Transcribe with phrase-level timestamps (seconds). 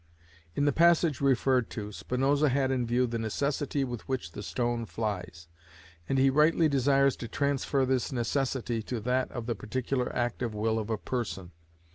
[0.55, 4.87] In the passage referred to, Spinoza had in view the necessity with which the stone
[4.87, 5.47] flies,
[6.09, 10.55] and he rightly desires to transfer this necessity to that of the particular act of
[10.55, 11.51] will of a person.